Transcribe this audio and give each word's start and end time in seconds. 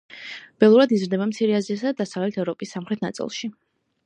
ველურად 0.63 0.93
იზრდება 0.97 1.27
მცირე 1.33 1.57
აზიასა 1.59 1.87
და 1.91 1.95
დასავლეთ 2.01 2.41
ევროპის 2.45 2.75
სამხრეთ 2.79 3.09
ნაწილში. 3.09 3.53